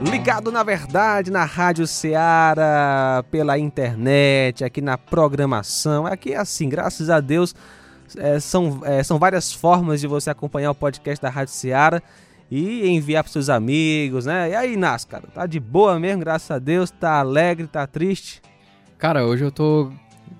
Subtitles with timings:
[0.00, 6.06] Ligado na verdade na Rádio Ceará, pela internet, aqui na programação.
[6.06, 7.54] Aqui é assim, graças a Deus,
[8.16, 12.00] é, são, é, são várias formas de você acompanhar o podcast da Rádio Ceará
[12.50, 14.50] e enviar para seus amigos, né?
[14.50, 18.40] E aí, Nas, cara, tá de boa mesmo, graças a Deus, tá alegre, tá triste?
[18.96, 19.90] Cara, hoje eu tô.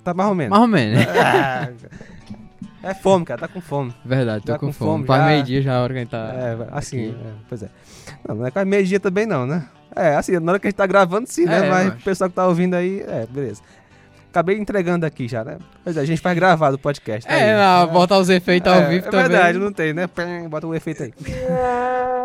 [0.05, 0.51] Tá mais ou menos.
[0.51, 1.89] Mais ou menos, né?
[2.83, 3.93] É fome, cara, tá com fome.
[4.05, 5.05] Verdade, tô Tá com, com fome.
[5.07, 5.27] fome já.
[5.27, 6.33] meio-dia já é a hora que a gente tá.
[6.35, 7.69] É, assim, é, pois é.
[8.27, 9.67] Não, não é quase meio-dia também não, né?
[9.97, 11.67] É, assim, na hora que a gente tá gravando sim, né?
[11.67, 13.63] É, Mas mas- o pessoal que tá ouvindo aí, é, beleza.
[14.31, 15.57] Acabei entregando aqui já, né?
[15.83, 17.27] Pois é, a gente faz gravado o podcast.
[17.27, 17.61] tá É, aí.
[17.61, 19.29] ah, botar os efeitos ao É, vivo é também.
[19.29, 20.07] verdade, não tem, né?
[20.49, 21.13] Bota o efeito aí.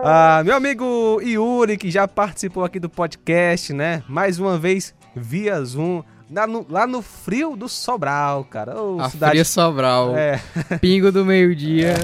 [0.04, 4.04] Ah, meu amigo Yuri, que já participou aqui do podcast, né?
[4.08, 8.82] Mais uma vez, via Zoom, lá no, lá no frio do Sobral, cara.
[8.82, 9.32] Ô, A cidade...
[9.32, 10.16] Fria Sobral.
[10.18, 10.40] É.
[10.82, 11.96] Pingo do meio-dia.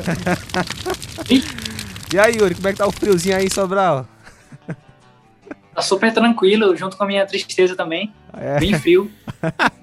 [2.12, 4.08] E aí, Yuri, como é que tá o friozinho aí em Sobral?
[5.76, 8.12] Tá super tranquilo, junto com a minha tristeza também.
[8.34, 8.60] É.
[8.60, 9.12] Bem frio.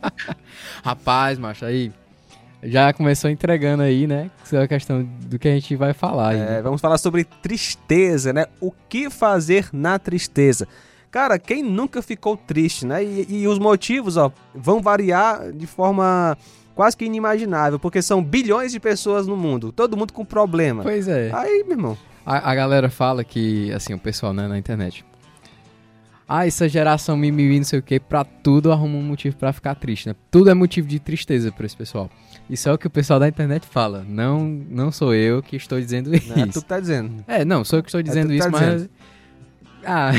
[0.82, 1.92] Rapaz, macho, aí.
[2.64, 4.28] Já começou entregando aí, né?
[4.44, 6.40] Isso é a questão do que a gente vai falar aí.
[6.40, 6.62] É, né?
[6.62, 8.46] vamos falar sobre tristeza, né?
[8.60, 10.66] O que fazer na tristeza?
[11.16, 13.02] Cara, quem nunca ficou triste, né?
[13.02, 16.36] E, e os motivos, ó, vão variar de forma
[16.74, 20.82] quase que inimaginável, porque são bilhões de pessoas no mundo, todo mundo com problema.
[20.82, 21.30] Pois é.
[21.32, 25.06] Aí, meu irmão, A, a galera fala que, assim, o pessoal, né, na internet.
[26.28, 29.74] Ah, essa geração mimimi, não sei o que, pra tudo arruma um motivo pra ficar
[29.74, 30.14] triste, né?
[30.30, 32.10] Tudo é motivo de tristeza pra esse pessoal.
[32.50, 34.04] Isso é o que o pessoal da internet fala.
[34.06, 36.60] Não, não sou eu que estou dizendo não é tu isso.
[36.60, 37.24] que tá dizendo.
[37.26, 38.72] É, não, sou eu que estou dizendo tu que isso, tá mas.
[38.74, 38.90] dizendo.
[39.86, 40.10] Ah,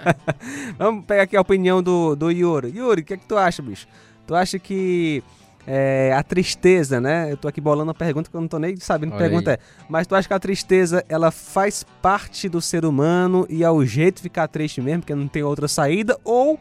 [0.78, 2.72] Vamos pegar aqui a opinião do, do Yuri.
[2.74, 3.86] Yuri, o que é que tu acha, bicho?
[4.26, 5.22] Tu acha que
[5.66, 7.30] é, a tristeza, né?
[7.30, 9.58] Eu tô aqui bolando uma pergunta que eu não tô nem sabendo que pergunta é.
[9.88, 13.84] Mas tu acha que a tristeza, ela faz parte do ser humano e é o
[13.84, 16.18] jeito de ficar triste mesmo, porque não tem outra saída?
[16.24, 16.58] Ou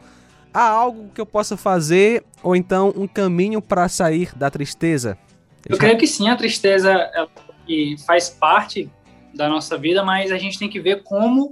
[0.54, 5.18] há algo que eu possa fazer, ou então um caminho para sair da tristeza?
[5.68, 7.30] Eu creio que sim, a tristeza ela
[8.06, 8.90] faz parte
[9.34, 11.52] da nossa vida, mas a gente tem que ver como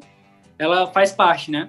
[0.57, 1.67] ela faz parte, né?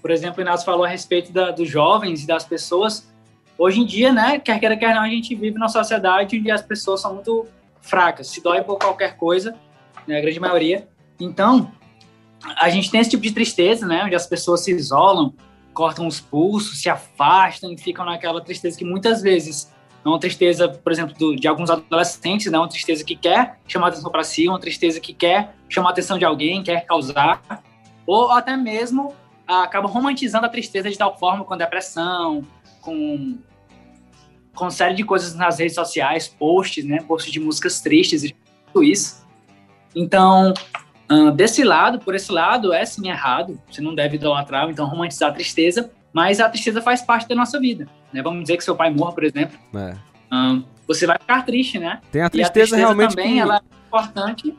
[0.00, 3.10] Por exemplo, o Inácio falou a respeito da- dos jovens e das pessoas.
[3.56, 6.60] Hoje em dia, né, quer queira, quer não, a gente vive numa sociedade onde as
[6.62, 7.46] pessoas são muito
[7.80, 9.54] fracas, se dói por qualquer coisa,
[10.06, 10.88] né, a grande maioria.
[11.20, 11.70] Então,
[12.56, 15.32] a gente tem esse tipo de tristeza, né, onde as pessoas se isolam,
[15.72, 19.72] cortam os pulsos, se afastam e ficam naquela tristeza que muitas vezes
[20.04, 22.58] é uma tristeza, por exemplo, do- de alguns adolescentes, né?
[22.58, 26.24] Uma tristeza que quer chamar atenção para si, uma tristeza que quer chamar atenção de
[26.26, 27.40] alguém, quer causar,
[28.06, 29.14] ou até mesmo
[29.46, 32.46] ah, acaba romantizando a tristeza de tal forma com depressão,
[32.80, 33.38] com
[34.54, 37.00] com série de coisas nas redes sociais, posts, né?
[37.02, 38.36] Posts de músicas tristes e
[38.72, 39.26] tudo isso.
[39.94, 40.54] Então,
[41.08, 43.60] ah, desse lado, por esse lado, é sim errado.
[43.70, 47.58] Você não deve idolatrar, então romantizar a tristeza, mas a tristeza faz parte da nossa
[47.58, 48.22] vida, né?
[48.22, 49.96] Vamos dizer que seu pai morra, por exemplo, É.
[50.30, 52.00] ah, você vai ficar triste, né?
[52.12, 53.38] Tem a E a tristeza, tristeza realmente também, que...
[53.40, 54.54] ela é importante,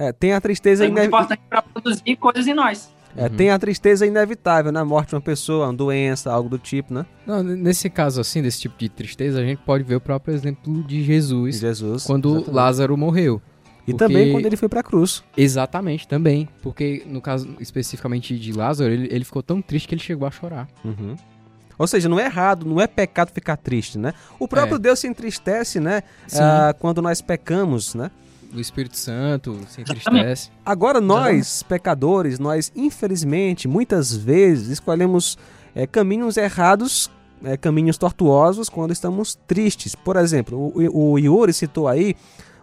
[0.00, 2.90] é, tem a tristeza é importante para produzir coisas em nós.
[3.16, 3.28] é, Uhum.
[3.30, 4.80] tem a tristeza inevitável, né?
[4.80, 7.04] A morte de uma pessoa, uma doença, algo do tipo, né?
[7.26, 10.82] não, nesse caso, assim, desse tipo de tristeza, a gente pode ver o próprio exemplo
[10.84, 12.04] de Jesus, Jesus.
[12.04, 12.54] quando exatamente.
[12.54, 13.42] Lázaro morreu.
[13.86, 15.24] E porque- também quando ele foi pra cruz.
[15.36, 16.48] Exatamente, também.
[16.62, 20.30] Porque, no caso especificamente de Lázaro, ele, ele ficou tão triste que ele chegou a
[20.30, 20.68] chorar.
[20.84, 21.16] Uhum.
[21.78, 24.12] Ou seja, não é errado, não é pecado ficar triste, né?
[24.38, 24.78] O próprio É.
[24.78, 26.02] Deus se entristece, né?
[26.38, 28.10] Ah, quando nós pecamos, né?
[28.54, 30.50] O Espírito Santo se entristece.
[30.66, 35.38] Agora nós, pecadores, nós infelizmente muitas vezes escolhemos
[35.74, 37.08] eh, caminhos errados,
[37.44, 39.94] eh, caminhos tortuosos quando estamos tristes.
[39.94, 42.16] Por exemplo, o, o Yuri citou aí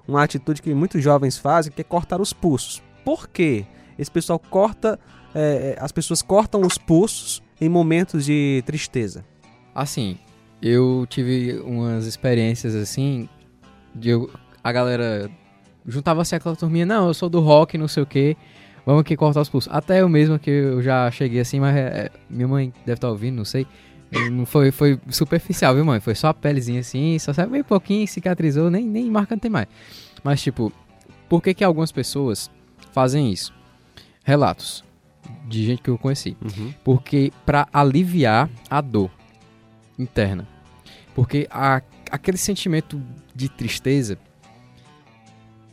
[0.07, 2.81] uma atitude que muitos jovens fazem, que é cortar os pulsos.
[3.05, 3.65] Por quê?
[3.97, 4.99] Esse pessoal corta,
[5.33, 9.23] eh, as pessoas cortam os pulsos em momentos de tristeza.
[9.73, 10.17] Assim,
[10.61, 13.27] eu tive umas experiências assim,
[13.95, 14.29] de eu-
[14.63, 15.31] a galera
[15.87, 18.35] juntava-se aquela turminha, não, eu sou do rock, não sei o que,
[18.85, 19.71] vamos aqui cortar os pulsos.
[19.73, 23.09] Até eu mesmo que eu já cheguei assim, mas é, é, minha mãe deve estar
[23.09, 23.65] ouvindo, não sei.
[24.31, 25.99] Não foi, foi superficial, viu, mãe?
[25.99, 29.51] Foi só a pelezinha assim, só saiu bem pouquinho, cicatrizou, nem, nem marca não tem
[29.51, 29.67] mais.
[30.23, 30.71] Mas, tipo,
[31.27, 32.49] por que que algumas pessoas
[32.93, 33.53] fazem isso?
[34.23, 34.83] Relatos
[35.47, 36.37] de gente que eu conheci.
[36.85, 39.11] Porque para aliviar a dor
[39.99, 40.47] interna.
[41.13, 41.81] Porque a-
[42.11, 43.01] aquele sentimento
[43.35, 44.17] de tristeza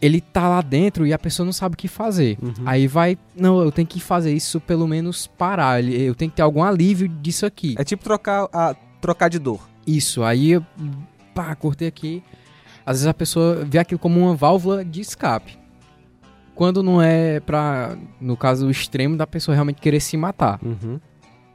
[0.04, 2.36] ele tá lá dentro e a pessoa não sabe o que fazer.
[2.42, 2.52] Uhum.
[2.66, 6.42] Aí vai, não, eu tenho que fazer isso pelo menos parar, eu tenho que ter
[6.42, 7.74] algum alívio disso aqui.
[7.78, 9.66] É tipo trocar, a, trocar de dor.
[9.86, 10.66] Isso, aí eu,
[11.34, 12.22] pá, cortei aqui.
[12.84, 15.56] Às vezes a pessoa vê aquilo como uma válvula de escape.
[16.54, 20.60] quando não é pra, no caso, o extremo da pessoa realmente querer se matar.
[20.62, 21.00] Uhum.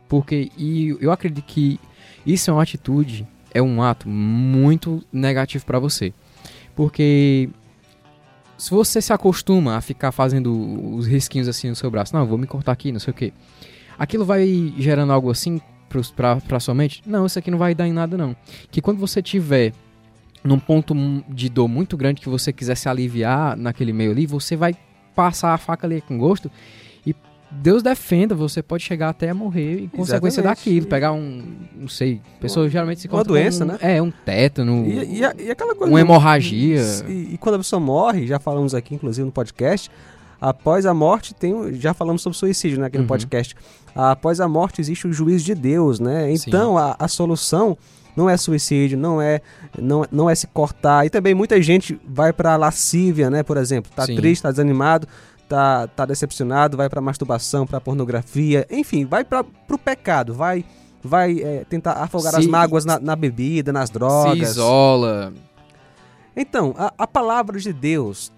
[0.08, 1.80] Porque, e eu acredito que
[2.26, 6.14] isso é uma atitude, é um ato muito negativo pra você.
[6.76, 7.50] Porque
[8.60, 10.54] se você se acostuma a ficar fazendo
[10.96, 13.34] os risquinhos assim no seu braço, não, vou me cortar aqui, não sei o que,
[13.98, 17.02] aquilo vai gerando algo assim pros- pra, pra sua mente?
[17.06, 18.36] Não, isso aqui não vai dar em nada não.
[18.70, 19.74] Que quando você tiver
[20.44, 20.94] num ponto
[21.28, 24.76] de dor muito grande que você quiser se aliviar naquele meio ali, você vai
[25.16, 26.50] passar a faca ali com gosto
[27.52, 31.44] Deus defenda, você pode chegar até a morrer em consequência daquilo, pegar um,
[31.76, 33.78] não sei, pessoas geralmente se uma doença, um- né?
[33.82, 35.92] É, um tétano, E, e a- e aquela coisa.
[35.92, 36.82] uma hemorragia.
[37.08, 39.90] E, e quando a pessoa morre, já falamos aqui, inclusive, no podcast,
[40.40, 41.74] após a morte tem.
[41.74, 43.08] Já falamos sobre suicídio né, aqui no Uhum.
[43.08, 43.56] podcast.
[43.96, 46.32] Após a morte existe o juízo de Deus, né?
[46.32, 47.76] Então a, a solução
[48.16, 49.42] não é suicídio, não é,
[49.78, 51.06] não, não é se cortar.
[51.06, 53.42] E também muita gente vai pra lascívia, né?
[53.44, 54.16] Por exemplo, tá Sim.
[54.16, 55.08] triste, tá desanimado.
[55.50, 60.64] Tá, tá decepcionado, vai pra masturbação, pra pornografia, enfim, vai para pro pecado, vai
[61.04, 64.38] vai é, tentar afogar as Se- mágoas na, na bebida, nas se drogas.
[64.52, 65.34] isola.
[66.36, 68.32] Então, a, a palavra de Deus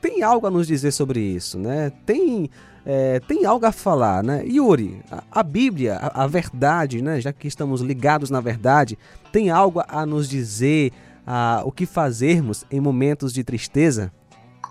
[0.00, 1.92] tem algo a nos dizer sobre isso, né?
[2.06, 2.48] Tem,
[2.86, 4.42] é, tem algo a falar, né?
[4.46, 7.20] Yuri, a, a Bíblia, a, a verdade, né?
[7.20, 8.98] Já que estamos ligados na verdade,
[9.30, 10.92] tem algo a nos dizer
[11.26, 14.10] a, o que fazermos em momentos de tristeza?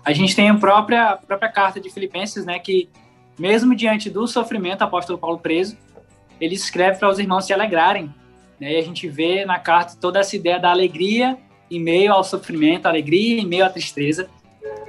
[0.04, 2.88] A gente tem a própria, a própria carta de Filipenses, né, que
[3.38, 5.76] mesmo diante do sofrimento, o apóstolo Paulo preso,
[6.40, 8.12] ele escreve para os irmãos se alegrarem.
[8.60, 8.74] Né?
[8.74, 11.38] E a gente vê na carta toda essa ideia da alegria
[11.70, 14.28] em meio ao sofrimento, alegria em meio à tristeza.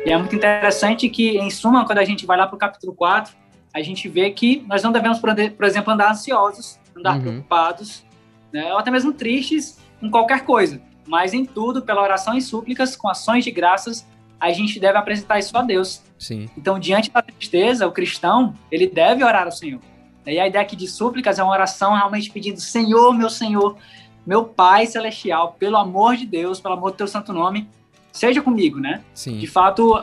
[0.06, 2.94] E é muito interessante que, em suma, quando a gente vai lá para o capítulo
[2.94, 3.34] 4,
[3.74, 7.22] a gente vê que nós não devemos, por exemplo, andar ansiosos, andar Uhum.
[7.22, 8.06] preocupados,
[8.54, 8.72] né?
[8.72, 10.82] ou até mesmo tristes com qualquer coisa.
[11.08, 14.06] Mas em tudo, pela oração e súplicas, com ações de graças,
[14.40, 16.02] a gente deve apresentar isso a Deus.
[16.18, 16.50] Sim.
[16.58, 19.82] Então, diante da tristeza, o cristão, ele deve orar ao Senhor.
[20.26, 23.78] E a ideia aqui de súplicas é uma oração realmente pedindo, Senhor, meu Senhor,
[24.26, 27.70] meu Pai Celestial, pelo amor de Deus, pelo amor do teu santo nome,
[28.12, 29.04] seja comigo, né?
[29.14, 29.38] Sim.
[29.38, 29.94] De fato,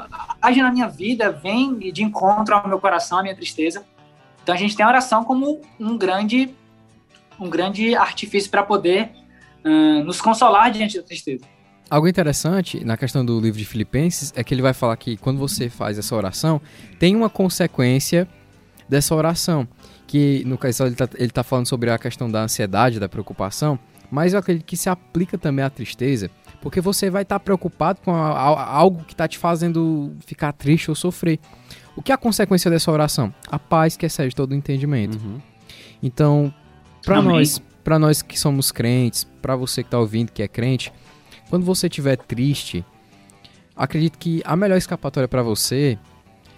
[0.40, 3.84] age na minha vida, vem de encontro ao meu coração, à minha tristeza.
[4.42, 6.54] Então, a gente tem a oração como um grande,
[7.38, 9.10] um grande artifício para poder
[9.64, 11.44] ah, nos consolar diante da tristeza.
[11.94, 15.36] Algo interessante na questão do livro de Filipenses é que ele vai falar que quando
[15.38, 16.58] você faz essa oração,
[16.98, 18.26] tem uma consequência
[18.88, 19.68] dessa oração.
[20.06, 23.78] Que no caso ele tá, ele tá falando sobre a questão da ansiedade, da preocupação,
[24.10, 26.30] mas eu acredito que se aplica também à tristeza,
[26.62, 30.90] porque você vai estar preocupado com a- a- algo que está te fazendo ficar triste
[30.90, 31.38] ou sofrer.
[31.94, 33.34] O que é a consequência dessa oração?
[33.50, 35.18] A paz que excede todo o entendimento.
[36.02, 36.52] Então,
[37.04, 40.90] para nós, para nós que somos crentes, para você que tá ouvindo que é crente,
[41.52, 42.82] quando você estiver triste,
[43.76, 45.98] acredito que a melhor escapatória para você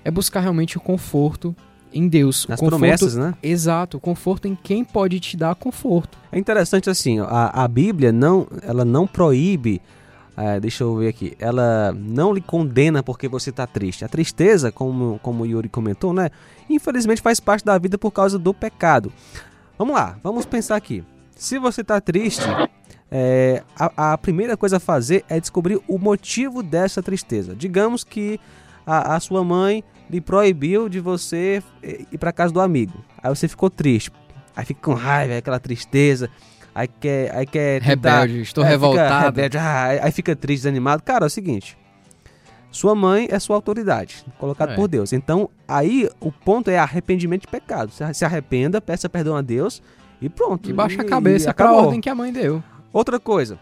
[0.05, 1.52] é buscar realmente o conforto
[1.93, 3.35] em Deus, Nas conforto, promessas, né?
[3.43, 6.17] Exato, o conforto em quem pode te dar conforto.
[6.31, 9.82] É interessante assim, a, a Bíblia não, ela não proíbe,
[10.37, 14.05] é, deixa eu ver aqui, ela não lhe condena porque você está triste.
[14.05, 16.31] A tristeza, como, como o Yuri comentou, né?
[16.70, 19.12] Infelizmente faz parte da vida por causa do pecado.
[19.76, 21.02] Vamos lá, vamos pensar aqui.
[21.36, 22.42] Se você está triste,
[23.10, 27.54] é, a, a primeira coisa a fazer é descobrir o motivo dessa tristeza.
[27.54, 28.40] Digamos que
[28.86, 32.92] a, a sua mãe lhe proibiu de você eh, ir para casa do amigo.
[33.22, 34.10] Aí você ficou triste.
[34.54, 36.29] Aí fica com raiva, aquela tristeza.
[36.74, 39.24] Aí quer, aí quer tentar- Rebelde, estou é, fica revoltado.
[39.36, 41.03] rebelde, ah, aí- aí fica triste, desanimado.
[41.03, 41.76] Cara, é o seguinte.
[42.70, 44.74] Sua mãe é sua autoridade, colocado É.
[44.74, 45.12] por Deus.
[45.12, 47.93] Então, aí o ponto é arrependimento de pecado.
[48.12, 49.81] Se arrependa, peça perdão a Deus
[50.26, 50.69] e pronto.
[50.69, 52.62] E baixa a cabeça a ordem que a mãe deu.
[52.93, 53.58] Outra coisa,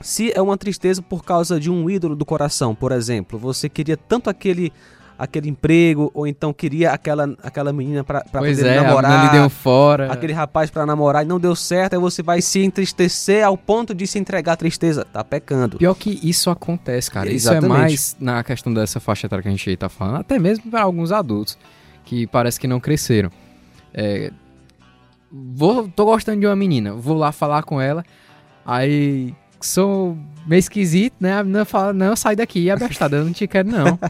[0.00, 3.96] se é uma tristeza por causa de um ídolo do coração, por exemplo, você queria
[3.96, 4.72] tanto aquele
[5.18, 10.12] aquele emprego ou então queria aquela aquela menina para Pois poder é, namorar, deu fora.
[10.12, 13.94] aquele rapaz para namorar e não deu certo, aí você vai se entristecer ao ponto
[13.94, 15.78] de se entregar à tristeza, tá pecando.
[15.78, 17.30] Pior que isso acontece, cara.
[17.30, 20.70] Isso é mais na questão dessa faixa etária que a gente tá falando, até mesmo
[20.70, 21.56] para alguns adultos
[22.04, 23.30] que parece que não cresceram.
[23.94, 24.30] É,
[25.54, 28.04] vou, tô gostando de uma menina, vou lá falar com ela,
[28.64, 30.16] aí sou
[30.46, 31.38] meio esquisito, né?
[31.38, 33.98] A menina fala, não, sai daqui, abestada, eu não te quero não.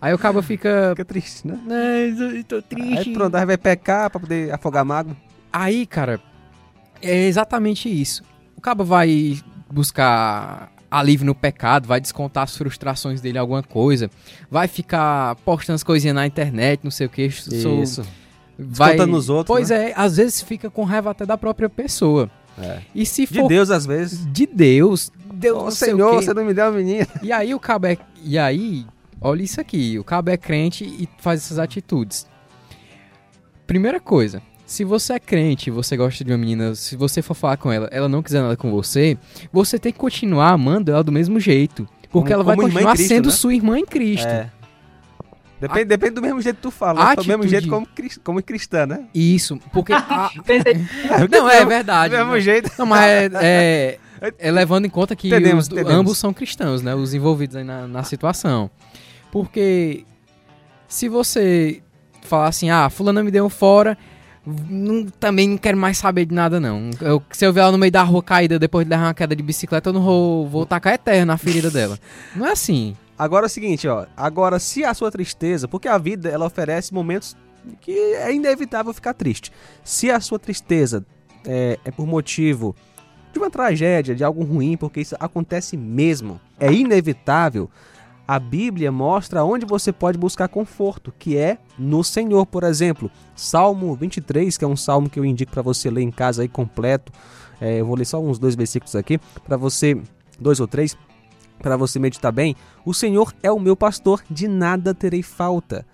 [0.00, 1.58] Aí o cabo fica, Fica triste, né?
[1.68, 3.08] "Ai, eu tô triste.
[3.08, 5.16] Aí pronto, aí vai pecar para poder afogar mágoa.
[5.52, 6.20] Aí, cara,
[7.02, 8.22] é exatamente isso.
[8.56, 14.08] O cabo vai buscar alívio no pecado, vai descontar as frustrações dele em alguma coisa,
[14.48, 17.28] vai ficar postando as coisinhas na internet, não sei o que.
[17.30, 18.02] Sou, Isso.
[18.58, 18.96] Vai...
[18.96, 22.30] Nos outros, Pois é, às vezes fica com raiva até da própria pessoa.
[22.60, 22.80] É.
[22.94, 24.26] E se De for Deus às vezes.
[24.32, 27.06] de Deus, Deus Ô não Senhor, você não me deu a menina.
[27.22, 27.96] E aí o cabo é...
[28.24, 28.84] E aí
[29.20, 32.26] olha isso aqui, o cabo é crente e faz essas atitudes.
[33.66, 37.56] Primeira coisa, se você é crente, você gosta de uma menina, se você for falar
[37.58, 39.16] com ela, ela não quiser nada com você,
[39.52, 41.88] você tem que continuar amando ela do mesmo jeito.
[42.10, 43.32] Porque Como- ela vai continuar Cristo, sendo né?
[43.32, 44.26] sua irmã em Cristo.
[44.26, 44.50] É.
[45.60, 47.16] Depende, depende do mesmo jeito que tu fala, né?
[47.16, 47.50] do mesmo Atitude.
[47.50, 49.06] jeito como, cris- como cristã, né?
[49.14, 49.92] Isso, porque.
[49.96, 50.30] a-
[51.30, 52.14] não, é Do verdade.
[52.16, 52.40] mesmo né?
[52.40, 52.70] jeito.
[52.78, 56.00] Não, mas é, é- é levando em conta que Entendemos, os- entendemos.
[56.00, 56.94] ambos são cristãos, né?
[56.94, 58.70] Os envolvidos aí na, na situação.
[59.32, 60.04] Porque
[60.86, 61.82] se você
[62.22, 63.96] falar assim, ah, fulano me deu um fora,
[64.46, 66.90] não- também não quero mais saber de nada, não.
[67.00, 69.34] Eu- se eu ver ela no meio da rua caída depois de levar uma queda
[69.34, 71.98] de bicicleta, eu não vou, vou tacar eterno na ferida dela.
[72.34, 72.96] Não é assim.
[73.18, 74.06] Agora é o seguinte, ó.
[74.16, 77.36] Agora, se a sua tristeza, porque a vida ela oferece momentos
[77.80, 79.52] que é inevitável ficar triste.
[79.82, 81.04] Se a sua tristeza
[81.44, 82.74] é, é por motivo
[83.32, 87.68] de uma tragédia, de algo ruim, porque isso acontece mesmo, é inevitável.
[88.26, 93.10] A Bíblia mostra onde você pode buscar conforto, que é no Senhor, por exemplo.
[93.34, 96.48] Salmo 23, que é um salmo que eu indico para você ler em casa aí
[96.48, 97.10] completo.
[97.60, 99.98] É, eu vou ler só uns dois versículos aqui para você,
[100.38, 100.96] dois ou três,
[101.62, 102.54] para você meditar bem.
[102.84, 105.84] O Senhor é o meu pastor, de nada terei falta.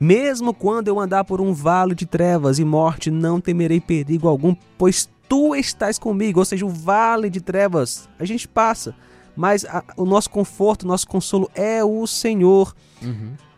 [0.00, 4.54] Mesmo quando eu andar por um vale de trevas e morte, não temerei perigo algum,
[4.76, 6.38] pois tu estás comigo.
[6.38, 8.94] Ou seja, o vale de trevas a gente passa,
[9.36, 12.74] mas a- o nosso conforto, o nosso consolo é o Senhor.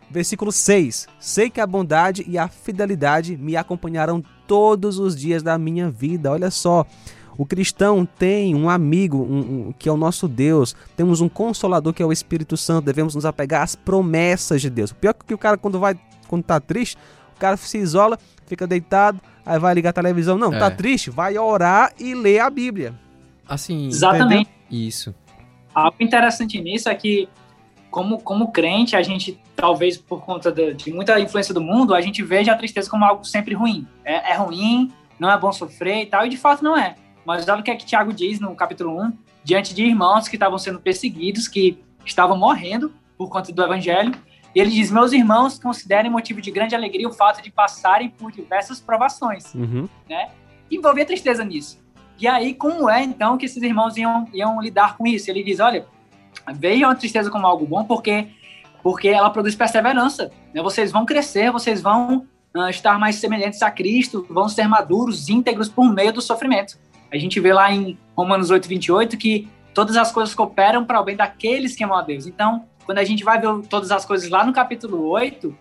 [0.09, 5.57] Versículo 6: Sei que a bondade e a fidelidade me acompanharão todos os dias da
[5.57, 6.31] minha vida.
[6.31, 6.85] Olha só,
[7.41, 11.91] o cristão tem um amigo um- um- que é o nosso Deus, temos um consolador
[11.93, 14.91] que é o Espírito Santo, devemos nos apegar às promessas de Deus.
[14.91, 16.97] O pior é que o cara, quando vai, quando tá triste,
[17.35, 20.37] o cara se isola, fica deitado, aí vai ligar a televisão.
[20.37, 20.59] Não, É.
[20.59, 22.93] tá triste, vai orar e ler a Bíblia.
[23.47, 24.49] Assim, exatamente.
[24.69, 25.13] isso.
[25.73, 27.27] Algo interessante nisso é que,
[27.89, 32.01] como, como crente, a gente, talvez por conta de, de muita influência do mundo, a
[32.01, 33.87] gente veja a tristeza como algo sempre ruim.
[34.05, 36.95] É, é ruim, não é bom sofrer e tal, e de fato não é.
[37.25, 39.13] Mas olha o que é que Tiago diz no capítulo 1,
[39.43, 44.13] diante de irmãos que estavam sendo perseguidos, que estavam morrendo por conta do evangelho.
[44.55, 48.31] E ele diz: Meus irmãos, considerem motivo de grande alegria o fato de passarem por
[48.31, 49.87] diversas provações Uhum.
[50.69, 51.79] envolver tristeza nisso.
[52.19, 55.29] E aí, como é então que esses irmãos iam, iam lidar com isso?
[55.29, 55.85] Ele diz: olha,
[56.53, 58.27] vejam a tristeza como algo bom, porque,
[58.83, 60.31] porque ela produz perseverança.
[60.53, 60.61] Né?
[60.61, 65.69] Vocês vão crescer, vocês vão ah, estar mais semelhantes a Cristo, vão ser maduros, íntegros
[65.69, 66.77] por meio do sofrimento.
[67.11, 71.03] A gente vê lá em Romanos 8, 28 que todas as coisas cooperam para o
[71.03, 72.25] bem daqueles que amam a Deus.
[72.25, 75.55] Então, quando a gente vai ver todas as coisas lá no capítulo 8,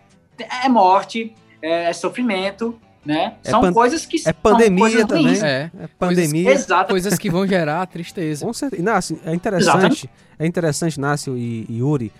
[0.65, 3.35] é morte, é sofrimento, né?
[3.45, 5.43] É São coisas que é são pandemia coisas também.
[5.43, 6.51] É, É pandemia.
[6.53, 6.91] Exato.
[6.91, 8.45] coisas que vão gerar tristeza.
[8.45, 8.83] Com certeza.
[8.83, 12.13] Inácio, é interessante, é interessante, Inácio e, e Yuri.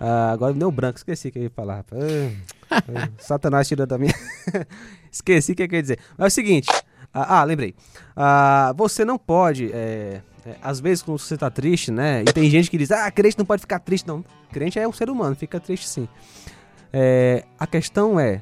[0.00, 1.84] ah, agora deu branco, esqueci o que eu ia falar.
[1.92, 2.30] Ah,
[2.94, 4.14] ah, Satanás tirou da minha.
[5.10, 5.98] esqueci o que eu ia dizer.
[6.16, 6.68] Mas é o seguinte.
[7.22, 7.74] Ah, ah, lembrei.
[8.16, 9.70] Ah, você não pode.
[9.72, 12.22] é, é, às vezes, quando você tá triste, né?
[12.22, 14.06] E tem gente que diz, ah, crente não pode ficar triste.
[14.06, 14.24] Não.
[14.50, 16.08] Crente é um ser humano, fica triste sim.
[16.90, 18.40] É, a questão é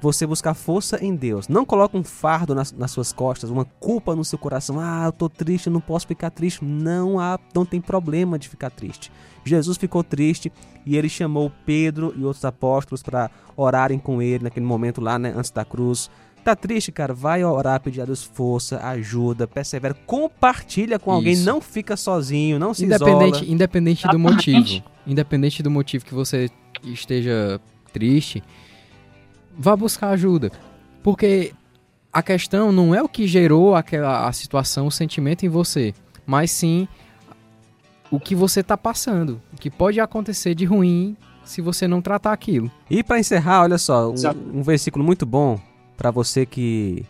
[0.00, 1.46] você buscar força em Deus.
[1.46, 4.80] Não coloque um fardo nas, nas suas costas, uma culpa no seu coração.
[4.80, 6.64] Ah, eu tô triste, eu não posso ficar triste.
[6.64, 9.12] Não há, não tem problema de ficar triste.
[9.44, 10.52] Jesus ficou triste
[10.84, 15.32] e ele chamou Pedro e outros apóstolos para orarem com ele naquele momento lá, né,
[15.36, 16.10] antes da cruz.
[16.42, 17.12] Tá triste, cara?
[17.12, 21.44] Vai orar, pedir a Deus força, ajuda, persevera, compartilha com alguém, Isso.
[21.44, 23.52] não fica sozinho, não se Independente, isola.
[23.52, 24.82] independente do motivo.
[25.06, 26.50] Independente do motivo que você
[26.82, 27.60] esteja
[27.92, 28.42] triste,
[29.56, 30.50] vá buscar ajuda.
[31.02, 31.52] Porque
[32.12, 35.94] a questão não é o que gerou aquela a situação, o sentimento em você,
[36.26, 36.88] mas sim
[38.10, 42.32] o que você tá passando, o que pode acontecer de ruim se você não tratar
[42.32, 42.70] aquilo.
[42.88, 45.60] E para encerrar, olha só, um, um versículo muito bom
[46.00, 47.04] para você que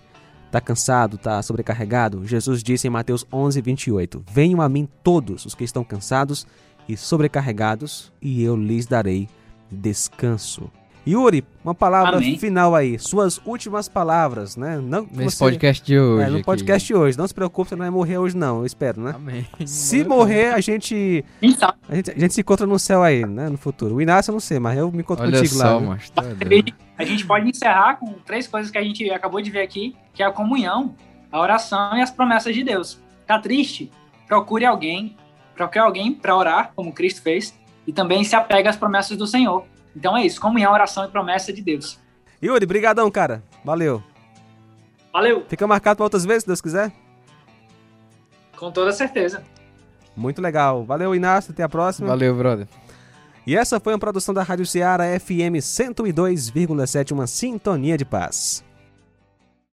[0.50, 2.26] tá cansado, tá sobrecarregado.
[2.26, 6.44] Jesus disse em Mateus 11, 28: Venham a mim todos os que estão cansados
[6.88, 9.28] e sobrecarregados, e eu lhes darei
[9.70, 10.68] descanso.
[11.06, 12.38] Yuri, uma palavra Amém.
[12.38, 14.78] final aí, suas últimas palavras, né?
[14.82, 16.24] Não Nesse você- podcast de hoje.
[16.24, 16.44] É, no aqui.
[16.44, 17.16] podcast de hoje.
[17.18, 19.12] Não se preocupe, você não vai morrer hoje não, eu espero, né?
[19.14, 19.46] Amém.
[19.66, 23.56] Se morrer, a gente, a gente a gente se encontra no céu aí, né, no
[23.58, 23.94] futuro.
[23.96, 25.78] O Inácio eu não sei, mas eu me encontro Olha contigo só, lá.
[25.78, 25.88] viu?
[25.88, 26.22] mas tá.
[26.98, 30.22] A gente pode encerrar com três coisas que a gente acabou de ver aqui, que
[30.22, 30.94] é a comunhão,
[31.32, 33.00] a oração e as promessas de Deus.
[33.26, 33.90] Tá triste?
[34.28, 35.16] Procure alguém,
[35.56, 39.64] procure alguém para orar, como Cristo fez, e também se apega às promessas do Senhor.
[39.94, 41.98] Então é isso, comunhão, oração e promessa de Deus.
[42.42, 43.42] Yuri, brigadão, cara.
[43.64, 44.02] Valeu.
[45.12, 46.92] Valeu, Fica marcado para outras vezes, se Deus quiser.
[48.56, 49.42] com toda certeza.
[50.16, 50.84] Muito legal.
[50.84, 51.52] Valeu, Inácio.
[51.52, 52.08] Até a próxima.
[52.08, 52.68] Valeu, brother.
[53.46, 58.62] E essa foi uma produção da Rádio Ceará FM 102,7, uma sintonia de paz.